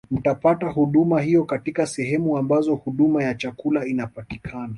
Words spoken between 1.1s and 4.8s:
hiyo katika sehemu ambazo huduma ya chakula inapatikana